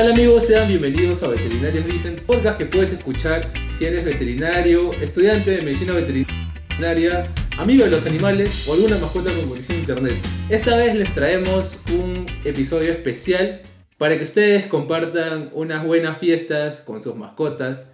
[0.00, 0.46] Hola amigos?
[0.46, 5.92] Sean bienvenidos a Veterinarios Dicen, podcast que puedes escuchar si eres veterinario, estudiante de medicina
[5.92, 10.14] veterinaria, amigo de los animales o alguna mascota con conexión internet.
[10.48, 13.60] Esta vez les traemos un episodio especial
[13.98, 17.92] para que ustedes compartan unas buenas fiestas con sus mascotas,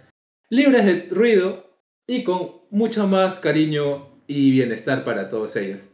[0.49, 1.77] libres de ruido
[2.07, 5.89] y con mucho más cariño y bienestar para todos ellos.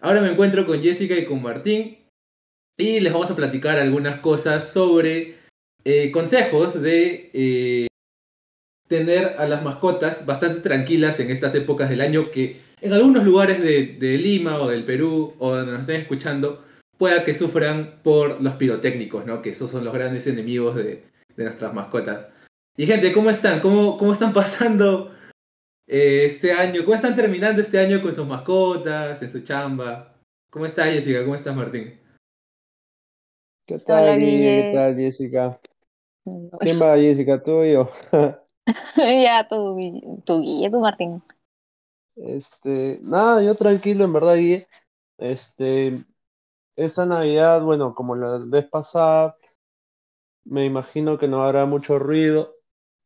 [0.00, 1.98] Ahora me encuentro con Jessica y con Martín
[2.78, 5.37] y les vamos a platicar algunas cosas sobre
[5.84, 7.86] eh, consejos de eh,
[8.88, 13.60] tener a las mascotas bastante tranquilas en estas épocas del año que en algunos lugares
[13.62, 16.64] de, Lima o del Perú o donde nos estén escuchando
[16.96, 19.40] pueda que sufran por los pirotécnicos, ¿no?
[19.42, 21.04] Que esos son los grandes enemigos de,
[21.36, 22.28] nuestras mascotas.
[22.76, 23.60] Y gente, ¿cómo están?
[23.60, 25.14] ¿Cómo, cómo están pasando
[25.86, 26.84] eh, este año?
[26.84, 30.16] ¿Cómo están terminando este año con sus mascotas, en su chamba?
[30.50, 31.22] ¿Cómo está Jessica?
[31.22, 32.00] ¿Cómo estás Martín?
[33.66, 35.60] ¿Qué tal, ¿Qué tal, Jessica?
[36.60, 37.42] ¿Quién va, Jessica?
[37.42, 37.90] ¿Tú o yo?
[38.96, 39.76] ya, tú,
[40.24, 41.22] tú, Guille, tú, Martín.
[42.16, 44.68] Este, nada, yo tranquilo, en verdad, Guille.
[45.18, 46.04] Este,
[46.76, 49.36] esta Navidad, bueno, como la vez pasada,
[50.44, 52.54] me imagino que no habrá mucho ruido.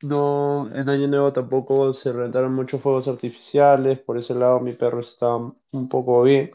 [0.02, 5.00] No, en Año Nuevo tampoco se rentaron muchos fuegos artificiales, por ese lado mi perro
[5.00, 6.50] está un poco bien.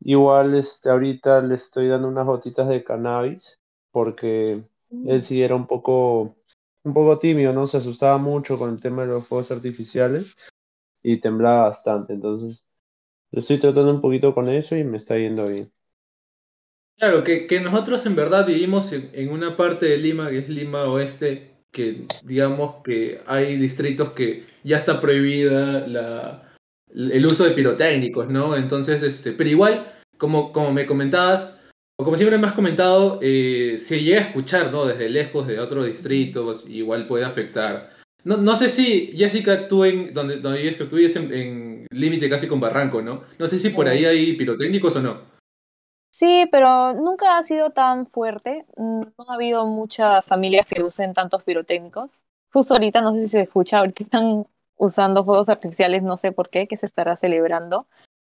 [0.00, 4.64] Igual este, ahorita le estoy dando unas gotitas de cannabis porque
[5.06, 6.36] él sí era un poco,
[6.84, 7.66] un poco tímido, ¿no?
[7.66, 10.36] Se asustaba mucho con el tema de los fuegos artificiales
[11.02, 12.12] y temblaba bastante.
[12.12, 12.64] Entonces,
[13.30, 15.72] lo estoy tratando un poquito con eso y me está yendo bien.
[16.96, 20.84] Claro, que, nosotros en verdad vivimos en, en, una parte de Lima, que es Lima
[20.84, 26.50] Oeste, que digamos que hay distritos que ya está prohibida la,
[26.92, 28.56] el uso de pirotécnicos, ¿no?
[28.56, 31.54] Entonces, este, pero igual, como, como me comentabas,
[32.00, 34.86] o como siempre me has comentado, eh, se llega a escuchar, ¿no?
[34.86, 37.90] Desde lejos, de otros distritos, igual puede afectar.
[38.24, 42.30] No, no sé si, Jessica, tú en donde, donde vives, que tú vives en, límite
[42.30, 43.24] casi con Barranco, ¿no?
[43.38, 45.18] No sé si por ahí hay pirotécnicos o no.
[46.10, 48.64] Sí, pero nunca ha sido tan fuerte.
[48.78, 52.10] No ha habido muchas familias que usen tantos pirotécnicos.
[52.50, 54.46] Justo ahorita, no sé si se escucha, ahorita están
[54.78, 57.86] usando fuegos artificiales, no sé por qué, que se estará celebrando,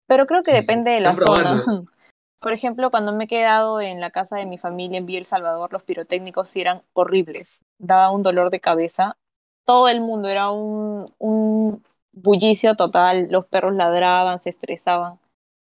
[0.07, 1.61] pero creo que depende de la zona.
[2.39, 5.25] Por ejemplo, cuando me he quedado en la casa de mi familia en Villa El
[5.25, 9.17] Salvador, los pirotécnicos eran horribles, daba un dolor de cabeza.
[9.65, 11.83] Todo el mundo era un, un
[12.13, 15.19] bullicio total, los perros ladraban, se estresaban,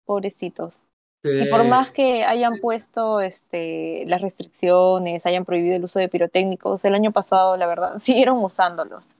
[0.04, 0.80] pobrecitos.
[1.22, 6.84] Y por más que hayan puesto este, las restricciones, hayan prohibido el uso de pirotécnicos,
[6.86, 9.10] el año pasado, la verdad, siguieron usándolos.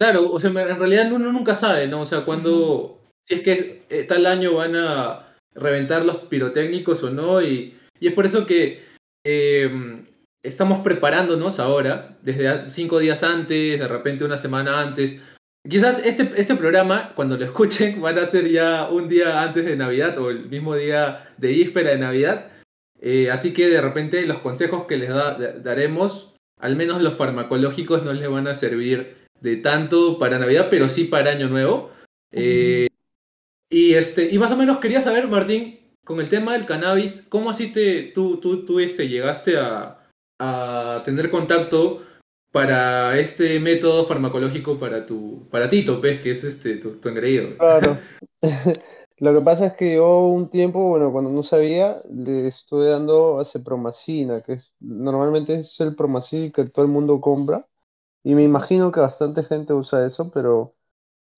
[0.00, 2.02] Claro, o sea, en realidad uno nunca sabe, ¿no?
[2.02, 5.27] O sea, cuando, si es que eh, tal año van a
[5.58, 8.82] reventar los pirotécnicos o no, y, y es por eso que
[9.24, 10.06] em,
[10.42, 15.20] estamos preparándonos ahora, desde cinco días antes, de repente una semana antes.
[15.68, 19.76] Quizás este, este programa, cuando lo escuchen, van a ser ya un día antes de
[19.76, 22.52] Navidad o el mismo día de víspera de Navidad.
[23.00, 25.10] Eh, así que de repente los consejos que les
[25.62, 30.88] daremos, al menos los farmacológicos, no les van a servir de tanto para Navidad, pero
[30.88, 31.92] sí para Año Nuevo.
[32.32, 32.88] Eh,
[33.70, 37.50] y, este, y más o menos quería saber, Martín, con el tema del cannabis, ¿cómo
[37.50, 39.98] así te, tú, tú, tú este, llegaste a,
[40.38, 42.02] a tener contacto
[42.50, 47.56] para este método farmacológico para tu para ti, Topes, que es este tu, tu engreído?
[47.58, 47.98] Claro.
[49.20, 53.40] Lo que pasa es que yo un tiempo, bueno, cuando no sabía, le estuve dando
[53.40, 57.66] acepromacina, que es, normalmente es el promacil que todo el mundo compra.
[58.22, 60.76] Y me imagino que bastante gente usa eso, pero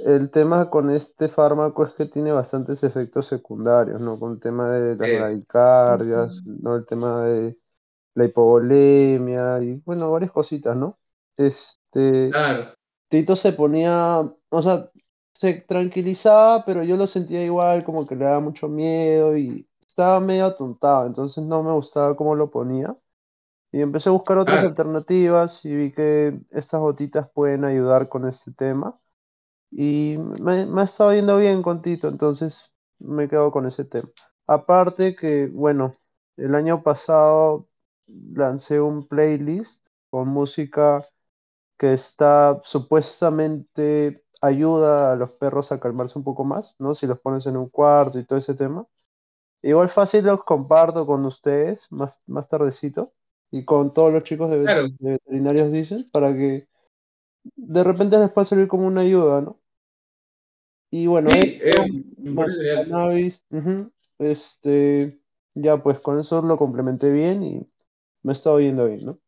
[0.05, 4.19] el tema con este fármaco es que tiene bastantes efectos secundarios, ¿no?
[4.19, 6.77] Con el tema de las radicardias, ¿no?
[6.77, 7.59] El tema de
[8.15, 10.99] la hipovolemia y, bueno, varias cositas, ¿no?
[11.37, 12.31] Este...
[12.31, 12.75] Claro.
[13.09, 14.89] Tito se ponía, o sea,
[15.33, 20.21] se tranquilizaba, pero yo lo sentía igual, como que le daba mucho miedo y estaba
[20.21, 22.97] medio atontado, entonces no me gustaba cómo lo ponía.
[23.73, 28.53] Y empecé a buscar otras alternativas y vi que estas gotitas pueden ayudar con este
[28.53, 28.99] tema.
[29.71, 34.11] Y me, me ha estado yendo bien con Tito, entonces me quedo con ese tema.
[34.47, 35.93] Aparte que, bueno,
[36.37, 37.69] el año pasado
[38.35, 41.07] lancé un playlist con música
[41.79, 46.95] que está supuestamente ayuda a los perros a calmarse un poco más, ¿no?
[46.95, 48.87] Si los pones en un cuarto y todo ese tema.
[49.63, 53.13] Igual fácil los comparto con ustedes más, más tardecito
[53.51, 54.59] y con todos los chicos de,
[55.01, 56.69] veterinarios dicen, para que
[57.57, 59.61] de repente les pueda servir como una ayuda, ¿no?
[60.91, 61.61] Y bueno, eh,
[64.19, 65.21] este,
[65.55, 67.67] ya pues con eso lo complementé bien y
[68.23, 69.21] me está oyendo bien, ¿no?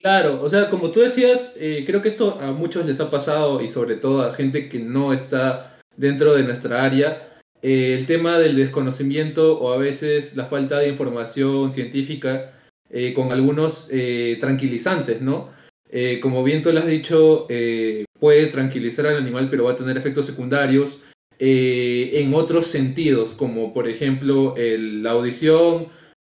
[0.00, 3.60] Claro, o sea, como tú decías, eh, creo que esto a muchos les ha pasado
[3.60, 8.38] y sobre todo a gente que no está dentro de nuestra área, eh, el tema
[8.38, 12.52] del desconocimiento o a veces la falta de información científica
[12.90, 13.90] eh, con algunos
[14.40, 15.50] tranquilizantes, ¿no?
[16.20, 17.46] Como bien tú lo has dicho,
[18.18, 20.98] puede tranquilizar al animal, pero va a tener efectos secundarios
[21.38, 25.88] en otros sentidos, como por ejemplo la audición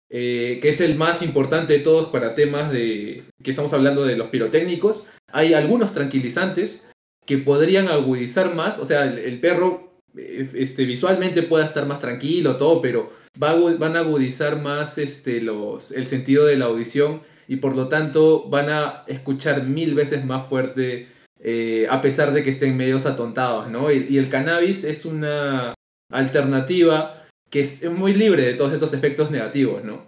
[0.10, 4.16] eh, que es el más importante de todos para temas de que estamos hablando de
[4.16, 5.04] los pirotécnicos.
[5.32, 6.80] Hay algunos tranquilizantes
[7.26, 12.56] que podrían agudizar más, o sea, el, perro eh, este, visualmente pueda estar más tranquilo,
[12.58, 17.76] todo, pero van a agudizar más este, los, el sentido de la audición y por
[17.76, 21.08] lo tanto van a escuchar mil veces más fuerte
[21.40, 23.92] eh, a pesar de que estén medios atontados, ¿no?
[23.92, 25.74] y el cannabis es una
[26.12, 30.06] alternativa que es muy libre de todos estos efectos negativos, ¿no?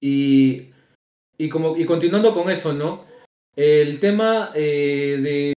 [0.00, 0.72] Y,
[1.38, 3.06] y, como, y continuando con eso, ¿no?
[3.56, 5.54] El tema eh, de...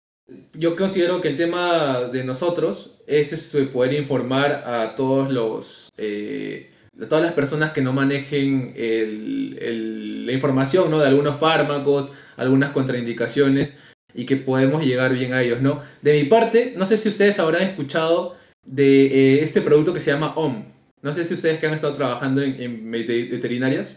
[0.52, 5.88] Yo considero que el tema de nosotros es este, poder informar a todos los...
[5.96, 6.70] Eh,
[7.08, 10.98] todas las personas que no manejen el, la información, ¿no?
[10.98, 13.78] De algunos fármacos, algunas contraindicaciones
[14.14, 15.82] y que podemos llegar bien a ellos, ¿no?
[16.02, 18.34] De mi parte, no sé si ustedes habrán escuchado
[18.64, 20.64] de eh, este producto que se llama OM.
[21.02, 23.96] No sé si ustedes que han estado trabajando en, veterinarias.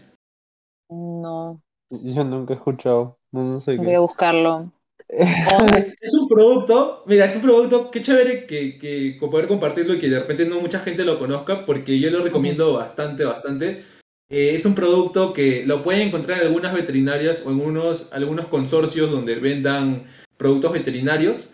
[0.88, 1.60] No.
[1.90, 3.18] Yo nunca he escuchado.
[3.32, 4.70] No, sé Voy a buscarlo.
[5.76, 10.08] Es, un producto, mira, es un producto, qué chévere que, que poder compartirlo y que
[10.08, 13.82] de repente no mucha gente lo conozca, porque yo lo recomiendo bastante, bastante.
[14.30, 18.46] Eh, es un producto que lo pueden encontrar en algunas veterinarias o en unos, algunos
[18.46, 20.04] consorcios donde vendan
[20.36, 21.48] productos veterinarios.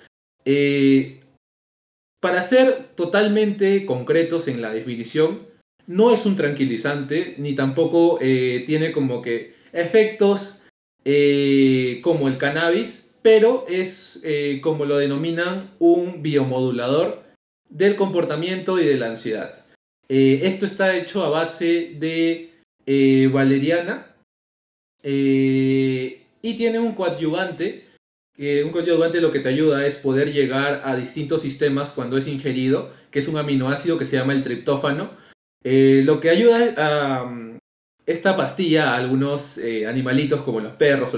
[0.45, 1.21] Eh,
[2.21, 5.47] para ser totalmente concretos en la definición,
[5.87, 10.63] no es un tranquilizante ni tampoco eh, tiene como que efectos
[12.03, 14.23] como el cannabis, pero es
[14.63, 17.25] como lo denominan un biomodulador
[17.69, 19.67] del comportamiento y de la ansiedad.
[20.09, 22.53] esto está hecho a base de
[22.87, 24.15] eh, valeriana
[25.03, 27.87] eh, y tiene un coadyuvante.
[28.39, 32.93] un coadyuvante lo que te ayuda es poder llegar a distintos sistemas cuando es ingerido,
[33.11, 35.11] que es un aminoácido que se llama el triptófano.
[35.65, 37.56] Eh, lo que ayuda a
[38.07, 41.17] esta pastilla a algunos animalitos como los perros.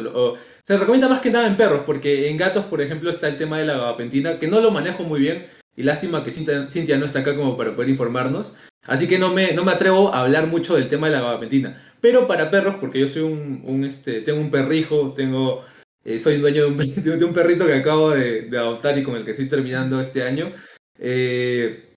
[0.62, 3.58] se recomienda más que nada en perros, porque en gatos, por ejemplo, está el tema
[3.58, 5.46] de la gabapentina, que no lo manejo muy bien.
[5.76, 8.56] Y lástima que Cintia no está acá como para poder informarnos.
[8.82, 11.88] Así que no me, no me atrevo a hablar mucho del tema de la gabapentina.
[12.00, 15.64] Pero para perros, porque yo soy un, este, tengo un perrijo, tengo,
[16.04, 16.78] eh, soy dueño de un,
[17.18, 20.52] de un, perrito que acabo de, adoptar y con el que estoy terminando este año,
[20.98, 21.94] eh,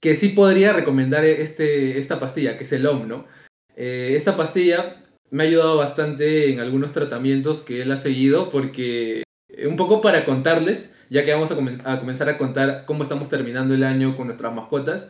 [0.00, 3.26] que sí podría recomendar este, esta pastilla, que es el OM, ¿no?
[3.78, 4.96] Eh, esta pastilla
[5.30, 9.22] me ha ayudado bastante en algunos tratamientos que él ha seguido, porque
[9.64, 11.54] un poco para contarles, ya que vamos a,
[11.92, 15.08] a comenzar a contar cómo estamos terminando el año con nuestras mascotas,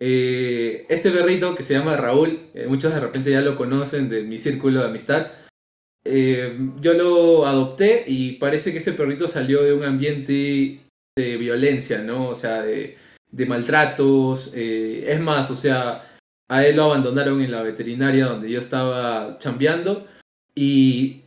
[0.00, 4.22] eh, este perrito que se llama Raúl, eh, muchos de repente ya lo conocen de
[4.22, 5.28] mi círculo de amistad.
[6.04, 10.80] Eh, yo lo adopté y parece que este perrito salió de un ambiente
[11.16, 12.28] de violencia, ¿no?
[12.28, 12.96] O sea, de,
[13.46, 14.52] maltratos.
[14.54, 16.13] es más, o sea,
[16.48, 20.06] a él lo abandonaron en la veterinaria donde yo estaba chambeando
[20.54, 21.20] y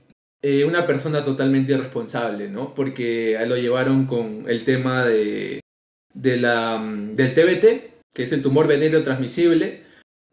[0.65, 2.73] una persona totalmente irresponsable, ¿no?
[2.73, 5.59] Porque a él lo llevaron con el tema de,
[6.13, 9.83] mm, del TBT, que es el tumor venéreo transmisible,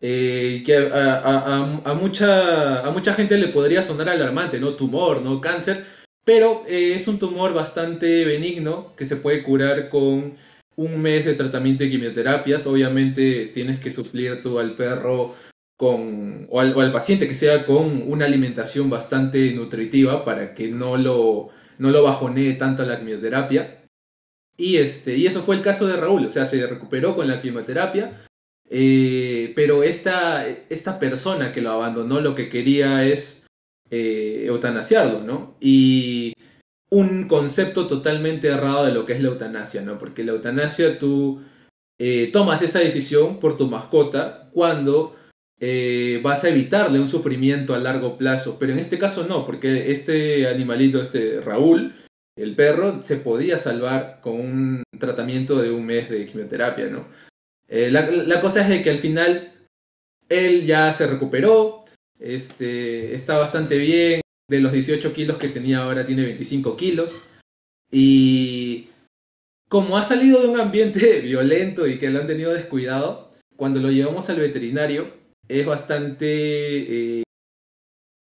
[0.01, 4.75] eh, que a, mucha, a mucha gente le podría sonar alarmante, ¿no?
[4.75, 5.41] Tumor, ¿no?
[5.41, 5.85] Cáncer,
[6.25, 10.37] pero eh, es un tumor bastante benigno que se puede curar con
[10.77, 12.67] un mes de tratamiento de quimioterapias.
[12.67, 15.35] Obviamente tienes que suplir tú al perro
[15.77, 21.49] con, o al, paciente que sea con una alimentación bastante nutritiva para que no lo,
[21.79, 23.85] no lo bajonee tanto la quimioterapia.
[24.57, 27.41] Y, este, y eso fue el caso de Raúl, o sea, se recuperó con la
[27.41, 28.25] quimioterapia,
[28.71, 33.47] eh, pero esta, esta persona que lo abandonó lo que quería es
[33.91, 35.57] eh, eutanasiarlo, ¿no?
[35.61, 36.34] Y
[36.91, 39.99] un concepto totalmente errado de lo que es la eutanasia, ¿no?
[39.99, 41.43] Porque la eutanasia tú
[41.99, 45.17] eh, tomas esa decisión por tu mascota cuando
[46.23, 50.47] vas a evitarle un sufrimiento a largo plazo, pero en este caso no, porque este
[50.47, 51.95] animalito, este Raúl,
[52.37, 57.07] el perro se podía salvar con un tratamiento de un mes de quimioterapia, ¿no?
[57.69, 59.53] Eh, la, cosa es que al final
[60.29, 61.85] él ya se recuperó,
[62.19, 67.21] este, está bastante bien, de los 18 kilos que tenía ahora tiene 25 kilos,
[67.91, 68.89] y
[69.69, 73.91] como ha salido de un ambiente violento y que lo han tenido descuidado, cuando lo
[73.91, 75.09] llevamos al veterinario,
[75.49, 76.27] es bastante
[77.19, 77.23] eh,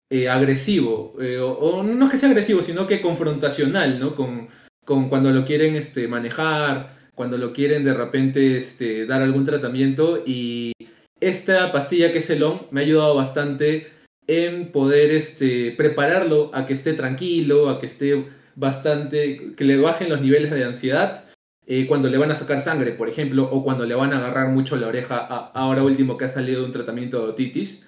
[0.10, 4.16] eh, agresivo, eh, o, no es que sea agresivo, sino que confrontacional, ¿no?
[4.16, 4.50] Con,
[4.86, 10.24] con cuando lo quieren este, manejar, cuando lo quieren de repente este, dar algún tratamiento.
[10.26, 10.74] Y
[11.20, 13.93] esta pastilla que es el OM me ha ayudado bastante
[14.28, 18.26] en poder este, prepararlo a que esté tranquilo, a que esté
[18.56, 21.26] bastante, que le bajen los niveles de ansiedad
[21.66, 24.50] eh, cuando le van a sacar sangre, por ejemplo, o cuando le van a agarrar
[24.50, 27.84] mucho la oreja, ahora último que ha salido de un tratamiento de otitis.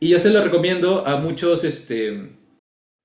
[0.00, 2.30] Y yo se lo recomiendo a muchos, este,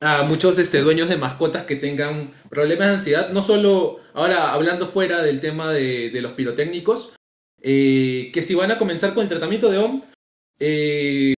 [0.01, 4.88] a muchos este, dueños de mascotas que tengan problemas de ansiedad, no solo, ahora hablando
[4.88, 7.13] fuera del tema de, los pirotécnicos,
[7.62, 10.01] eh, que si van a comenzar con el tratamiento de OM,
[10.60, 11.34] eh,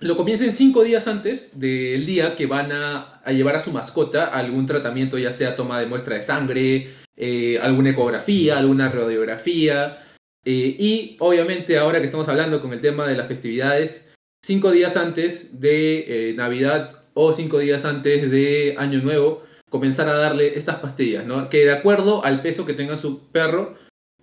[0.00, 4.66] lo comiencen cinco días antes del día que van a, llevar a su mascota algún
[4.66, 10.00] tratamiento, ya sea toma de muestra de sangre, eh, alguna ecografía, alguna radiografía.
[10.44, 14.12] y obviamente ahora que estamos hablando con el tema de las festividades,
[14.44, 20.18] cinco días antes de eh, Navidad o cinco días antes de Año Nuevo, comenzar a
[20.18, 21.48] darle estas pastillas, ¿no?
[21.48, 23.74] Que de acuerdo al peso que tenga su perro,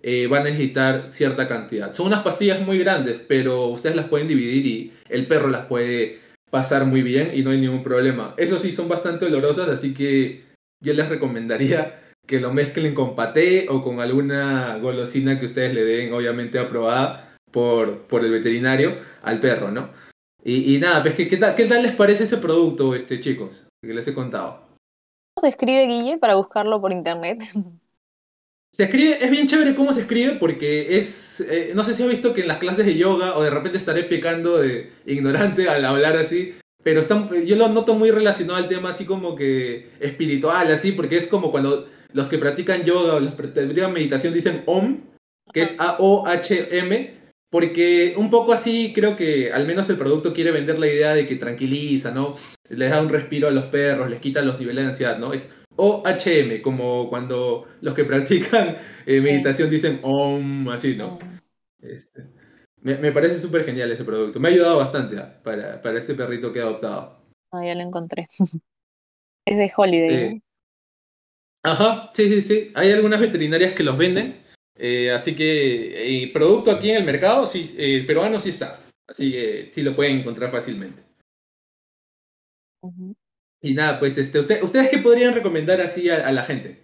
[0.02, 1.94] eh, va a necesitar cierta cantidad.
[1.94, 6.20] Son unas pastillas muy grandes, pero ustedes las pueden dividir y el perro las puede
[6.50, 8.34] pasar muy bien y no hay ningún problema.
[8.36, 10.44] Eso sí, son bastante dolorosas, así que
[10.82, 15.84] yo les recomendaría que lo mezclen con paté o con alguna golosina que ustedes le
[15.84, 19.90] den, obviamente aprobada por, por el veterinario, al perro, ¿no?
[20.44, 23.68] Y, nada, pues, ¿qué, tal, ¿qué tal les parece ese producto, este, chicos?
[23.80, 24.64] Que les he contado.
[25.34, 27.44] ¿Cómo se escribe, Guille, para buscarlo por internet?
[28.74, 32.08] Se escribe, es bien chévere cómo se escribe porque es, eh, no sé si has
[32.08, 35.84] visto que en las clases de yoga o de repente estaré pecando de ignorante al
[35.84, 37.02] hablar así, pero
[37.44, 41.50] yo lo noto muy relacionado al tema así como que espiritual, así, porque es como
[41.50, 45.02] cuando los que practican yoga o los que practican meditación dicen OM,
[45.52, 47.14] que es A-O-H-M,
[47.50, 51.26] porque un poco así creo que al menos el producto quiere vender la idea de
[51.26, 52.36] que tranquiliza, ¿no?
[52.70, 55.34] Les da un respiro a los perros, les quita los niveles de ansiedad, ¿no?
[55.34, 58.76] Es OHM, como cuando los que practican
[59.06, 61.18] eh, meditación dicen OM, así, ¿no?
[61.80, 62.26] Este,
[62.80, 64.40] me, parece súper genial ese producto.
[64.40, 67.20] Me ha ayudado bastante ah, para, para, este perrito que he adoptado.
[67.50, 68.28] Ah, ya lo encontré.
[69.46, 70.42] es de Holiday.
[71.64, 72.72] Ajá, sí, sí, sí.
[72.74, 74.42] Hay algunas veterinarias que los venden
[74.76, 78.80] eh, así que el producto aquí en el mercado, sí, el peruano sí está.
[79.06, 81.02] Así que sí lo pueden encontrar fácilmente.
[83.64, 86.82] Y nada, pues este, usted, ¿ustedes qué podrían recomendar así a, la gente,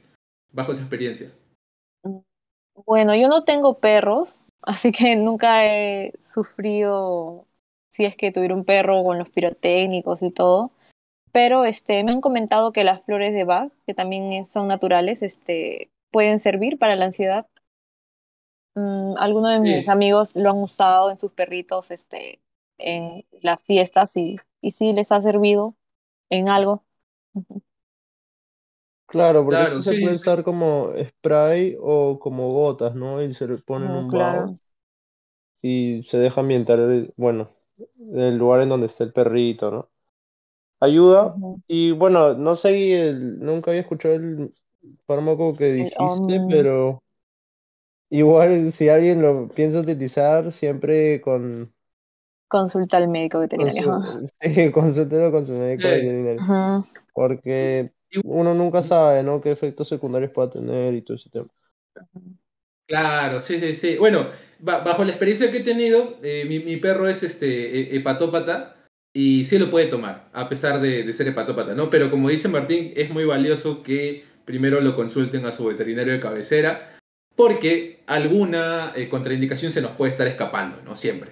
[0.52, 1.32] bajo esa experiencia?
[2.86, 7.46] Bueno, yo no tengo perros, así que nunca he sufrido
[7.88, 10.70] si es que tuviera un perro con los pirotécnicos y todo.
[11.32, 15.90] Pero este, me han comentado que las flores de Bach, que también son naturales, este,
[16.12, 17.48] pueden servir para la ansiedad.
[18.76, 22.40] Mm, algunos de mis amigos lo han usado en sus perritos este,
[22.78, 25.74] en las fiestas y, y sí les ha servido
[26.30, 26.84] en algo.
[29.06, 33.22] Claro, porque eso se puede usar como spray o como gotas, ¿no?
[33.22, 34.52] Y se le ponen un vaso
[35.62, 37.50] y se deja ambientar, el, bueno,
[38.14, 39.90] el lugar en donde está el perrito, ¿no?
[40.80, 41.42] Ayuda.
[41.68, 44.54] Y bueno, no sé, nunca había escuchado el
[45.06, 47.02] fármaco que dijiste, pero
[48.10, 51.74] Igual, si alguien lo piensa utilizar, siempre con...
[52.48, 54.00] Consulta al médico veterinario.
[54.40, 56.86] sí, consúltelo con su médico veterinario.
[57.12, 57.92] Porque
[58.24, 59.40] uno nunca sabe, ¿no?
[59.40, 61.48] Qué efectos secundarios pueda tener y todo ese tema.
[62.86, 63.96] Claro, sí, sí, sí.
[63.98, 64.28] Bueno,
[64.60, 68.76] bajo la experiencia que he tenido, eh, mi, perro es este e, hepatópata
[69.12, 71.90] y sí lo puede tomar, a pesar de, de, ser hepatópata, ¿no?
[71.90, 76.20] Pero como dice Martín, es muy valioso que primero lo consulten a su veterinario de
[76.20, 76.98] cabecera
[77.38, 80.96] porque alguna eh, contraindicación se nos puede estar escapando, ¿no?
[80.96, 81.30] Siempre.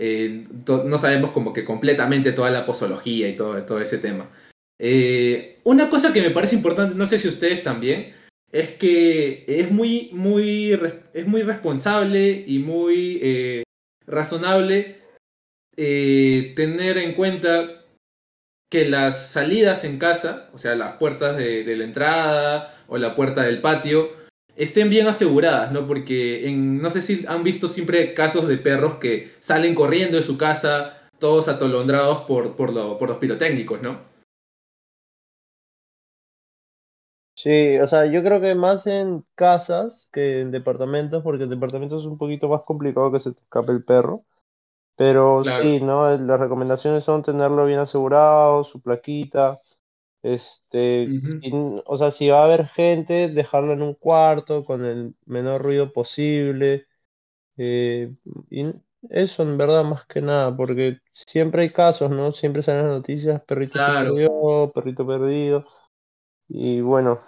[0.00, 4.30] Eh, no sabemos como que completamente toda la posología y todo, todo ese tema.
[4.78, 8.14] Eh, una cosa que me parece importante, no sé si ustedes también,
[8.52, 10.78] es que es muy, muy,
[11.12, 13.64] es muy responsable y muy
[14.06, 14.98] razonable
[15.76, 17.84] tener en cuenta
[18.70, 23.42] que las salidas en casa, o sea, las puertas de la entrada o la puerta
[23.42, 24.17] del patio,
[24.58, 25.86] estén bien aseguradas, ¿no?
[25.86, 30.24] Porque en, no sé si han visto siempre casos de perros que salen corriendo de
[30.24, 34.00] su casa, todos atolondrados por, por, por los pirotécnicos, ¿no?
[37.36, 42.02] Sí, o sea, yo creo que más en casas que en departamentos, porque en departamentos
[42.02, 44.24] es un poquito más complicado que se te escape el perro.
[44.96, 46.18] Pero sí, ¿no?
[46.18, 49.60] Las recomendaciones son tenerlo bien asegurado, su plaquita,
[50.34, 51.14] este,
[51.86, 55.92] o sea, si va a haber gente, dejarlo en un cuarto con el menor ruido
[55.92, 56.86] posible.
[57.56, 58.14] Eh,
[58.50, 58.66] y
[59.10, 62.32] eso en verdad más que nada, porque siempre hay casos, ¿no?
[62.32, 64.14] Siempre salen las noticias, perrito Claro.
[64.14, 65.66] perdió, perrito perdido.
[66.48, 67.18] Y bueno,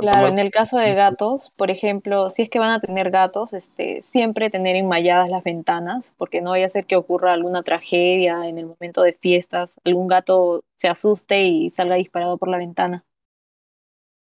[0.00, 3.52] Claro, en el caso de gatos, por ejemplo, si es que van a tener gatos,
[3.52, 8.46] este, siempre tener enmalladas las ventanas, porque no vaya a ser que ocurra alguna tragedia
[8.48, 13.04] en el momento de fiestas, algún gato se asuste y salga disparado por la ventana.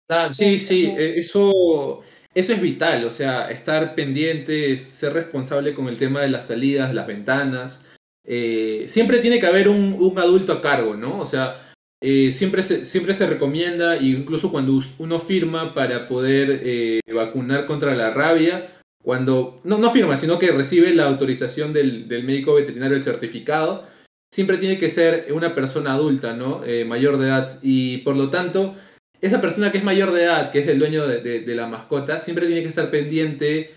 [0.08, 2.02] Claro, sí, sí, eh, eso,
[2.34, 6.94] eso es vital, o sea, estar pendiente, ser responsable con el tema de las salidas,
[6.94, 7.84] las ventanas.
[8.24, 11.20] Eh, siempre tiene que haber un, un adulto a cargo, ¿no?
[11.20, 11.67] O sea,
[12.02, 17.96] eh, siempre se, siempre se recomienda, incluso cuando uno firma para poder eh, vacunar contra
[17.96, 18.74] la rabia,
[19.04, 23.86] cuando, no, no firma, sino que recibe la autorización del, del médico veterinario, el certificado,
[24.34, 26.62] siempre tiene que ser una persona adulta, ¿no?
[26.66, 28.76] Eh, mayor de edad, y por lo tanto
[29.22, 32.20] esa persona que es mayor de edad, que es el dueño de, de- la mascota,
[32.20, 33.72] siempre tiene que estar pendiente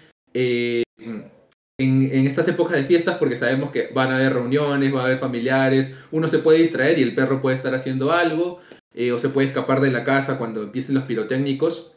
[1.82, 5.18] en, estas épocas de fiestas porque sabemos que van a haber reuniones, va a haber
[5.18, 8.60] familiares, uno se puede distraer y el perro puede estar haciendo algo,
[8.94, 11.92] eh, o se puede escapar de la casa cuando empiecen los pirotécnicos.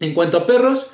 [0.00, 0.90] En cuanto a perros,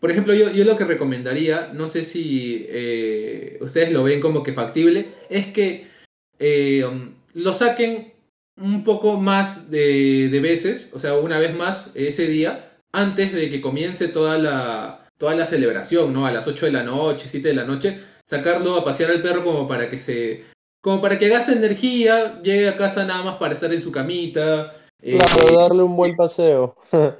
[0.00, 4.52] por ejemplo, yo, lo que recomendaría, no sé si eh, ustedes lo ven como que
[4.52, 5.86] factible, es que
[6.38, 8.12] eh, um, lo saquen
[8.60, 13.60] un poco más de veces, o sea, una vez más ese día, antes de que
[13.60, 16.26] comience toda la, toda la celebración, ¿no?
[16.26, 19.44] A las 8 de la noche, 7 de la noche, sacarlo a pasear al perro
[19.44, 20.44] como para que se...
[20.82, 24.74] como para que gaste energía, llegue a casa nada más para estar en su camita.
[25.02, 26.76] eh, Claro, darle un buen paseo.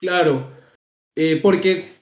[0.00, 0.50] claro,
[1.16, 1.94] eh, porque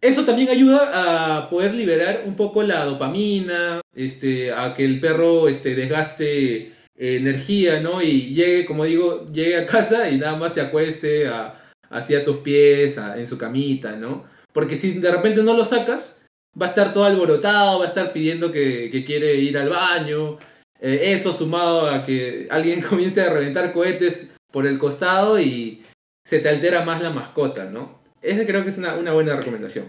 [0.00, 5.48] eso también ayuda a poder liberar un poco la dopamina, este, a que el perro
[5.48, 6.72] este, desgaste eh,
[7.16, 8.02] energía, ¿no?
[8.02, 11.54] Y llegue, como digo, llegue a casa y nada más se acueste a-
[11.88, 14.24] hacia tus pies, a- en su camita, ¿no?
[14.56, 16.18] Porque si de repente no lo sacas,
[16.58, 20.38] va a estar todo alborotado, va a estar pidiendo que, quiere ir al baño.
[20.80, 25.84] Eh, eso sumado a que alguien comience a reventar cohetes por el costado y
[26.24, 28.00] se te altera más la mascota, ¿no?
[28.22, 29.88] Esa creo que es una, buena recomendación.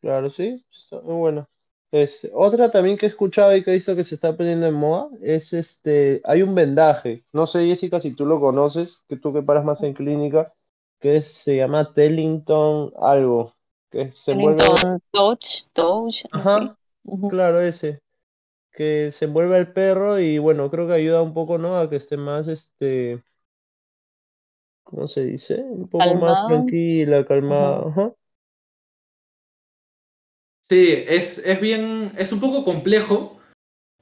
[0.00, 1.44] Claro, sí, está muy.
[1.92, 4.74] Este, otra también que he escuchado y que he visto que se está poniendo en
[4.74, 9.34] moda es este, hay un vendaje, no sé Jessica si tú lo conoces, que tú
[9.34, 10.54] que paras más en clínica,
[11.00, 13.54] que se llama Tellington algo,
[13.90, 16.48] que se Dodge, Dodge, no sé.
[16.50, 16.76] ajá,
[17.30, 18.00] claro, ese,
[18.72, 21.76] que se envuelve al perro y bueno, creo que ayuda un poco, ¿no?
[21.76, 23.22] A que esté más, este,
[24.84, 25.56] ¿cómo se dice?
[25.62, 27.88] Un poco más tranquila, calmada, Ajá.
[27.88, 28.14] ajá.
[30.60, 33.40] Sí, es, es bien, es un poco complejo,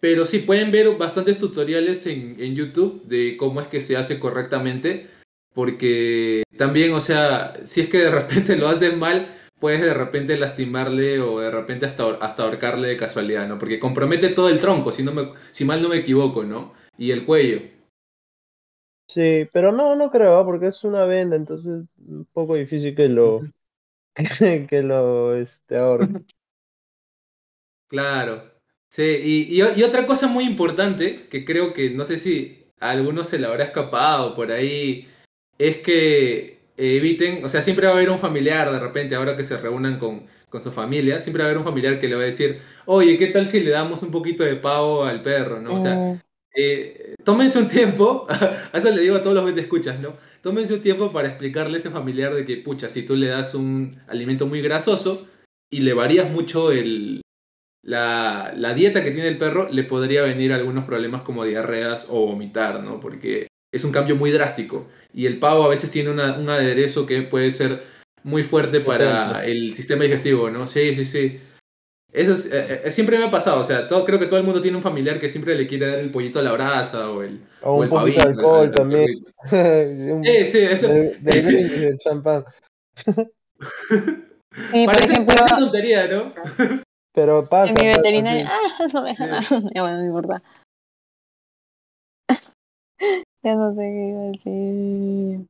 [0.01, 4.21] pero sí pueden ver bastantes tutoriales en, en YouTube de cómo es que se hace
[4.21, 5.09] correctamente,
[5.55, 10.37] porque también, o sea, si es que de repente lo haces mal, puedes de repente
[10.37, 13.59] lastimarle o de repente hasta, hasta ahorcarle de casualidad, ¿no?
[13.59, 16.75] Porque compromete todo el tronco, si, no me, si mal no me equivoco, ¿no?
[16.99, 17.61] Y el cuello.
[19.07, 20.45] Sí, pero no, no creo, ¿ah?
[20.45, 23.41] porque es una venda, entonces un poco difícil que lo,
[24.69, 26.25] que lo este, ahorque.
[27.89, 28.53] Claro.
[28.91, 32.91] Sí, y, y- y otra cosa muy importante, que creo que no sé si a
[32.91, 35.09] algunos se le habrá escapado por ahí,
[35.59, 39.45] es que eviten, o sea, siempre va a haber un familiar de repente, ahora que
[39.45, 42.23] se reúnan con, con su familia, siempre va a haber un familiar que le va
[42.23, 45.75] a decir, oye, ¿qué tal si le damos un poquito de pavo al perro, ¿no?
[45.75, 46.21] O sea, Mm,
[46.55, 50.17] eh, tómense un tiempo, a eso le digo a todos los que te escuchas, ¿no?
[50.43, 53.55] Tómense un tiempo para explicarle a ese familiar de que, pucha, si tú le das
[53.55, 55.27] un alimento muy grasoso
[55.71, 57.23] y le varías mucho el,
[57.83, 62.27] la, la dieta que tiene el perro, le podría venir algunos problemas como diarreas o
[62.27, 63.01] vomitar, ¿no?
[63.01, 64.87] Porque es un cambio muy drástico.
[65.13, 67.83] Y el pavo a veces tiene una- un aderezo que puede ser
[68.23, 70.67] muy fuerte para el sistema digestivo, ¿no?
[70.67, 71.41] Sí, sí, sí.
[72.13, 74.45] Eso es- eh, eh, siempre me ha pasado, o sea, todo, creo que todo el
[74.45, 77.23] mundo tiene un familiar que siempre le quiere dar el pollito a la brasa o
[77.23, 79.25] el, O o un el poquito de pavito alcohol al- al también.
[80.17, 80.89] Un- Sí, sí, eso.
[80.89, 82.45] del brindis, del champán.
[84.73, 86.33] Sí, por Parece, ejemplo, parece tontería, ¿no?
[87.15, 88.51] Pero en pasa, mi pasa, veterinaria, sí.
[88.51, 89.25] ah, no me Sí.
[89.75, 90.43] Ya, bueno, no importa.
[93.43, 95.47] Ya no sé qué iba a decir.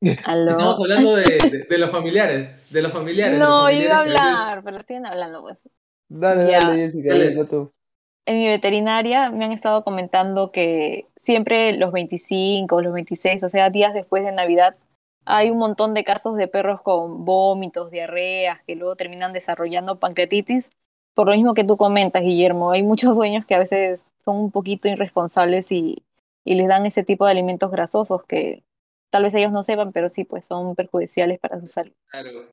[0.00, 4.00] Estamos hablando de, de- de los familiares, de los familiares, los No, yo iba a
[4.00, 5.58] hablar, pero siguen hablando, pues.
[6.08, 6.60] Dale, Ya.
[6.60, 7.34] dale, Jessica, Dale.
[7.34, 7.72] dale tú.
[8.26, 13.70] En mi veterinaria me han estado comentando que siempre los 25, los 26, o sea,
[13.70, 14.76] días después de Navidad,
[15.24, 20.70] hay un montón de casos de perros con vómitos, diarreas, que luego terminan desarrollando pancreatitis.
[21.14, 24.50] Por lo mismo que tú comentas, Guillermo, hay muchos dueños que a veces son un
[24.50, 26.02] poquito irresponsables y,
[26.48, 28.64] y les dan ese tipo de alimentos grasosos que
[29.10, 31.92] tal vez ellos no sepan, pero sí, pues son perjudiciales para su salud.
[32.10, 32.48] Claro.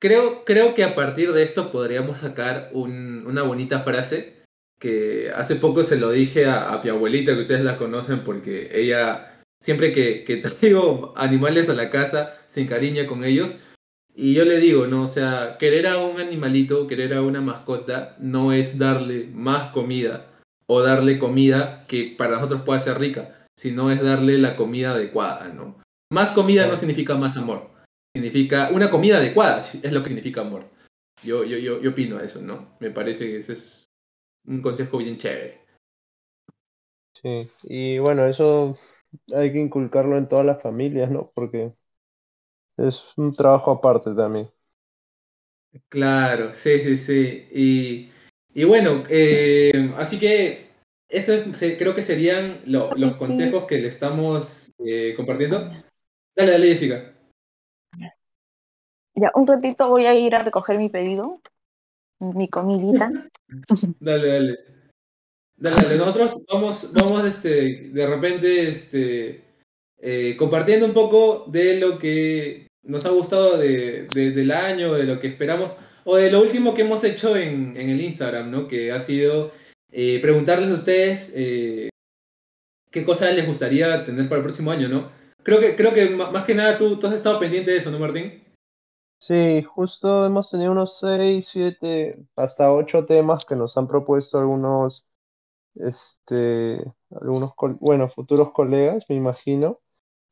[0.00, 4.40] creo, creo que a partir de esto podríamos sacar un- una bonita frase
[4.78, 8.70] que hace poco se lo dije a, a mi abuelita, que ustedes la conocen porque
[8.72, 13.58] ella, siempre que, que traigo animales a la casa, se encariña con ellos.
[14.14, 15.02] Y yo le digo, ¿no?
[15.02, 20.26] O sea, querer a un animalito, querer a una mascota, no es darle más comida
[20.72, 25.48] o darle comida que para nosotros pueda ser rica, sino es darle la comida adecuada,
[25.48, 25.82] ¿no?
[26.12, 27.72] Más comida no significa más amor,
[28.14, 30.66] significa una comida adecuada, es lo que significa amor.
[31.24, 32.76] Yo, yo, yo, yo opino eso, ¿no?
[32.78, 33.84] Me parece que ese es
[34.46, 35.60] un consejo bien chévere.
[37.20, 38.78] Sí, y bueno, eso
[39.34, 41.32] hay que inculcarlo en todas las familias, ¿no?
[41.34, 41.74] Porque
[42.76, 44.48] es un trabajo aparte también.
[45.88, 47.48] Claro, sí, sí, sí.
[47.52, 48.10] Y,
[48.54, 50.68] y bueno, eh, así que
[51.08, 55.68] eso es- creo que serían lo- los consejos que le estamos eh, compartiendo.
[56.36, 57.14] Dale, dale, Jessica.
[59.14, 61.40] Ya, un ratito voy a ir a recoger mi pedido,
[62.20, 63.10] mi comidita.
[64.00, 64.58] Dale, dale.
[65.56, 65.96] Dale, dale.
[65.98, 69.44] Nosotros vamos, vamos este, de repente este,
[69.98, 75.04] eh, compartiendo un poco de lo que nos ha gustado de, de- del año, de
[75.04, 78.68] lo que esperamos, o de lo último que hemos hecho en, en el Instagram, ¿no?
[78.68, 79.50] Que ha sido
[79.92, 81.88] eh, preguntarles a ustedes eh,
[82.90, 85.10] qué cosas les gustaría tener para el próximo año, ¿no?
[85.42, 87.98] Creo que, creo que más que nada tú, tú has estado pendiente de eso, ¿no,
[87.98, 88.44] Martín?
[89.18, 95.04] Sí, justo hemos tenido unos seis, siete, hasta ocho temas que nos han propuesto algunos,
[95.74, 99.80] este, algunos, bueno, futuros colegas, me imagino.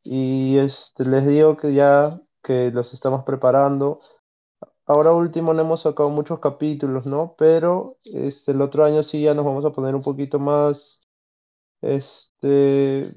[0.03, 4.01] Y este, les digo que ya que los estamos preparando.
[4.91, 7.35] Ahora último no hemos sacado muchos capítulos, ¿no?
[7.37, 11.07] Pero este, el otro año sí ya nos vamos a poner un poquito más,
[11.83, 13.13] este,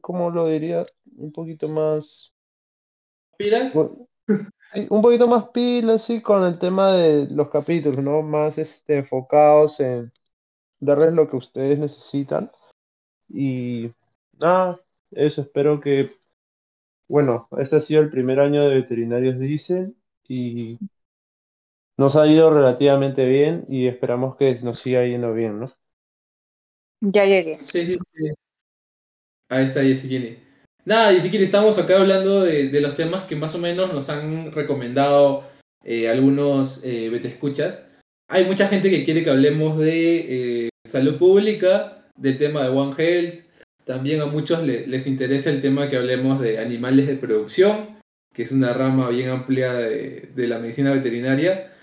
[0.00, 0.84] ¿cómo lo diría?
[1.16, 2.34] Un poquito más,
[3.36, 3.76] ¿Pilas?
[3.76, 8.20] un poquito más pilas, sí, con el tema de los capítulos, ¿no?
[8.22, 10.12] Más este, enfocados en
[10.80, 12.50] darles lo que ustedes necesitan.
[13.28, 13.92] Y
[14.36, 14.80] nada,
[15.12, 16.10] eso espero que,
[17.06, 19.99] bueno, este ha sido el primer año de Veterinarios Dicen
[20.30, 20.78] y
[21.98, 25.72] nos ha ido relativamente bien y esperamos que nos siga yendo bien, ¿no?
[27.00, 27.58] Ya llegué.
[27.64, 28.30] Sí, sí, sí.
[29.48, 30.38] Ahí está Jessiquini.
[30.84, 34.52] Nada, Jessiquini, estamos acá hablando de, de los temas que más o menos nos han
[34.52, 35.44] recomendado
[35.84, 37.86] eh, algunos eh, escuchas.
[38.28, 42.94] Hay mucha gente que quiere que hablemos de eh, salud pública, del tema de One
[42.96, 43.40] Health.
[43.84, 47.99] También a muchos le- les interesa el tema que hablemos de animales de producción,
[48.40, 51.76] que es una rama bien amplia de, de la medicina veterinaria.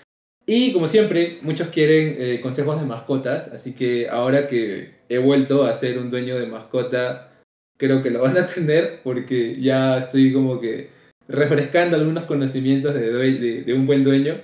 [0.44, 5.62] Y como siempre, muchos quieren eh, consejos de mascotas, así que ahora que he vuelto
[5.64, 7.30] a ser un dueño de mascota,
[7.78, 10.88] creo que lo van a tener porque ya estoy como que
[11.28, 14.40] refrescando algunos conocimientos de, de, de un buen dueño.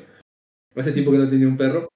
[0.77, 1.89] Hace tiempo que no tenía un perro.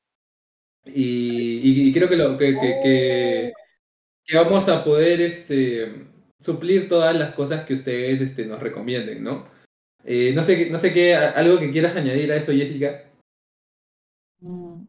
[0.84, 3.52] Y, y- y creo que, lo, que, que, que-
[4.26, 5.92] que vamos a poder este,
[6.40, 9.56] suplir todas las cosas que ustedes este, nos recomienden, ¿no?
[10.04, 13.04] Eh, no sé, no sé qué, algo que quieras añadir a eso, Jessica.
[14.40, 14.82] Mm,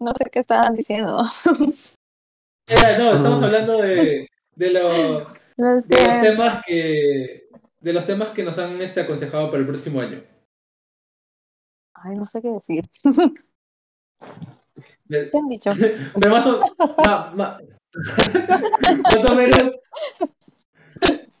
[0.00, 1.24] No sé qué estaban diciendo.
[2.68, 6.20] Era- no, estamos hablando de, de, los, No de los sé.
[6.22, 7.48] temas que
[7.80, 10.22] de los temas que nos han este, aconsejado para el próximo año.
[11.94, 12.88] Ay, no sé qué decir.
[15.04, 15.72] De- ¿Qué han dicho?
[16.14, 16.60] Pero más o,
[17.04, 17.60] ma- ma-
[19.02, 19.74] más o menos.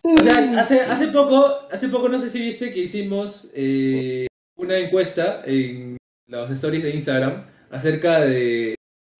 [0.04, 4.76] O sea, hace, hace poco, hace poco no sé si viste que hicimos eh, una
[4.76, 8.74] encuesta en los stories de Instagram acerca de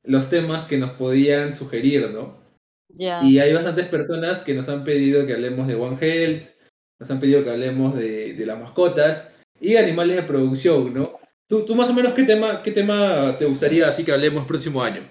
[0.04, 2.40] los temas que nos podían sugerir, ¿no?
[2.88, 3.22] Ya.
[3.22, 6.46] Y hay bastantes personas que nos han pedido que hablemos de One Health,
[6.98, 11.20] nos han pedido que hablemos de, de las mascotas y animales de producción, ¿no?
[11.48, 14.82] ¿Tú, tú más o menos qué tema, qué tema te gustaría así que hablemos próximo
[14.82, 15.02] año?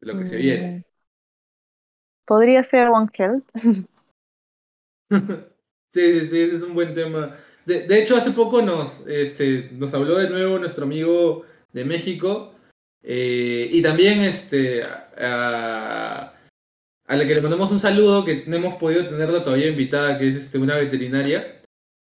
[0.00, 0.78] De lo que se viene.
[0.78, 0.82] Mm,
[2.26, 3.44] Podría ser One Health.
[5.92, 7.38] Sí, sí, sí, ese es un buen tema.
[7.64, 12.54] De, de hecho, hace poco nos, este, nos habló de nuevo nuestro amigo de México
[13.02, 16.34] eh, y también este, a,
[17.06, 20.28] a la que le mandamos un saludo, que no hemos podido tenerla todavía invitada, que
[20.28, 21.62] es este, una veterinaria.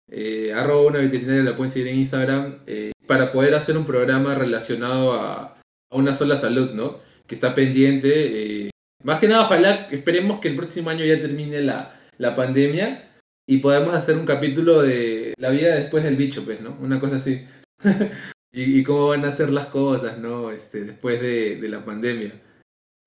[0.10, 4.36] Eh, arroba una veterinaria, la pueden seguir en Instagram, eh, para poder hacer un programa
[4.36, 5.57] relacionado a,
[5.89, 6.99] a una sola salud, ¿no?
[7.25, 8.69] Que está pendiente.
[9.03, 13.10] más que nada, ojalá, esperemos que el próximo año ya termine la, la pandemia
[13.47, 16.77] y podamos hacer un capítulo de la vida después del bicho, pues, ¿no?
[16.82, 17.45] Una cosa así.
[18.51, 20.51] y, y cómo van a ser las cosas, ¿no?
[20.51, 22.34] Este, después de, de la pandemia.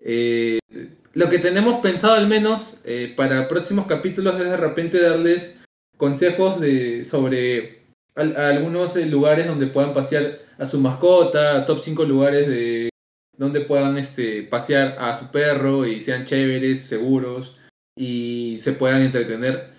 [0.02, 0.58] Eh,
[1.12, 5.60] lo que tenemos pensado al menos eh, para próximos capítulos es de repente darles
[5.96, 7.80] consejos de, sobre
[8.14, 12.88] algunos eh, lugares donde puedan pasear a su mascota, top 5 lugares de
[13.36, 17.59] donde puedan este, pasear a su perro y sean chéveres, seguros
[17.96, 19.70] y se puedan entretener.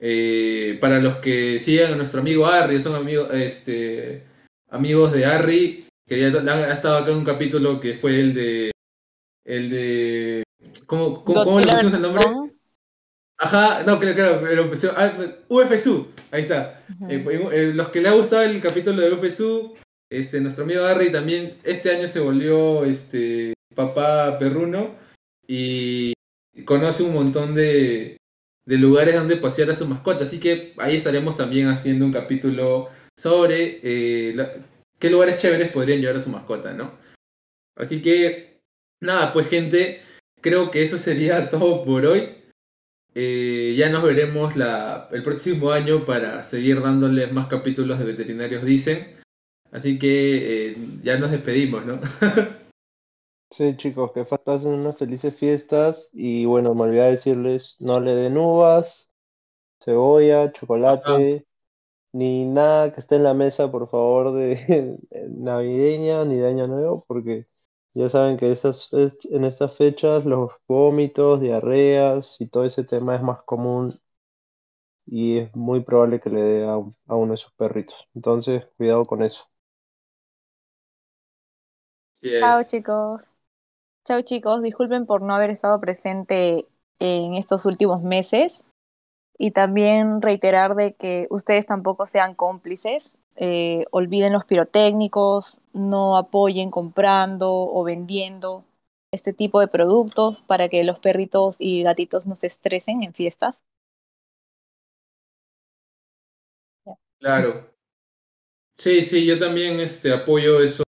[0.00, 4.24] Eh, para los que sigan a nuestro amigo Harry, son amigos, este,
[4.70, 8.70] amigos de Harry, que ya ha estado acá en un capítulo que fue el de.
[9.44, 10.42] El de.
[10.86, 12.24] ¿Cómo, cómo, le pusimos el nombre?
[13.38, 15.12] Ajá, no, creo, creo, pero ah,
[15.48, 16.84] UFSU, ahí está.
[17.08, 19.74] Eh, eh, los que le ha gustado el capítulo de UFSU,
[20.10, 24.94] este, nuestro amigo Harry también este año se volvió este papá perruno
[25.46, 26.12] y
[26.64, 28.16] conoce un montón de,
[28.66, 30.24] de lugares donde pasear a su mascota.
[30.24, 34.36] Así que ahí estaremos también haciendo un capítulo sobre eh,
[34.98, 36.92] qué lugares chéveres podrían llevar a su mascota, ¿no?
[37.76, 38.60] Así que,
[39.00, 40.00] nada, pues gente,
[40.40, 42.30] creo que eso sería todo por hoy.
[43.16, 48.64] Eh, ya nos veremos la, el próximo año para seguir dándoles más capítulos de Veterinarios
[48.64, 49.22] Dicen.
[49.70, 52.00] Así que eh, ya nos despedimos, ¿no?
[53.56, 58.36] Sí, chicos, que pasen unas felices fiestas y bueno, me olvidé decirles, no le den
[58.36, 59.12] uvas,
[59.80, 61.46] cebolla, chocolate,
[62.12, 64.98] ni nada que esté en la mesa, por favor, de
[65.30, 67.48] navideña ni de año nuevo, porque
[67.94, 73.22] ya saben que esas, en estas fechas los vómitos, diarreas y todo ese tema es
[73.22, 74.00] más común
[75.06, 77.96] y es muy probable que le dé a, a uno de sus perritos.
[78.14, 79.44] Entonces, cuidado con eso.
[82.38, 83.28] Chao, chicos.
[84.06, 86.66] Chao chicos, disculpen por no haber estado presente
[86.98, 88.62] en estos últimos meses
[89.38, 96.70] y también reiterar de que ustedes tampoco sean cómplices, eh, olviden los pirotécnicos, no apoyen
[96.70, 98.66] comprando o vendiendo
[99.10, 103.62] este tipo de productos para que los perritos y gatitos no se estresen en fiestas.
[107.20, 107.70] Claro.
[108.76, 110.82] Sí, sí, yo también este, apoyo eso,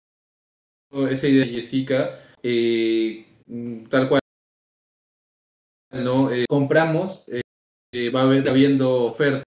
[1.08, 4.20] esa idea de Jessica eh, mm, tal cual,
[5.92, 6.30] ¿no?
[6.30, 9.44] Eh, compramos, eh, va a haber habiendo oferta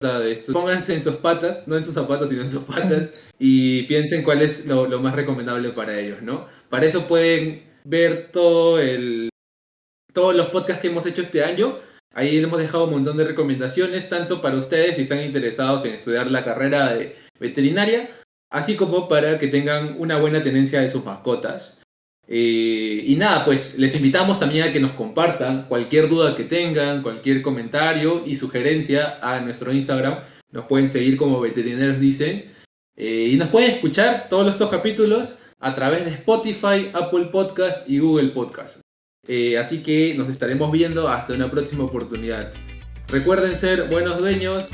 [0.00, 0.52] de esto.
[0.52, 4.42] Pónganse en sus patas, no en sus zapatos, sino en sus patas, y piensen cuál
[4.42, 6.48] es lo, lo, más recomendable para ellos, ¿no?
[6.68, 9.30] Para eso pueden ver todo el,
[10.12, 11.78] todos los podcasts que hemos hecho este año
[12.14, 16.30] Ahí hemos dejado un montón de recomendaciones, tanto para ustedes si están interesados en estudiar
[16.30, 18.10] la carrera de veterinaria,
[18.50, 21.78] así como para que tengan una buena tenencia de sus mascotas.
[22.28, 27.02] Eh, y nada, pues les invitamos también a que nos compartan cualquier duda que tengan,
[27.02, 30.20] cualquier comentario y sugerencia a nuestro Instagram.
[30.50, 32.52] Nos pueden seguir como veterinarios dicen.
[32.96, 37.98] Eh, y nos pueden escuchar todos estos capítulos a través de Spotify, Apple Podcast y
[37.98, 38.81] Google Podcast.
[39.28, 42.52] Eh, así que nos estaremos viendo hasta una próxima oportunidad.
[43.08, 44.70] Recuerden ser buenos dueños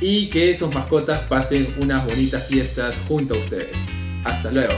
[0.00, 3.76] y que sus mascotas pasen unas bonitas fiestas junto a ustedes.
[4.24, 4.74] Hasta luego.